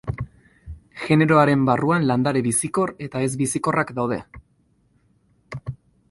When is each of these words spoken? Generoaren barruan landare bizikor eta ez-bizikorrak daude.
Generoaren 1.01 1.65
barruan 1.67 2.07
landare 2.11 2.41
bizikor 2.47 2.93
eta 3.07 3.21
ez-bizikorrak 3.27 3.91
daude. 3.99 4.17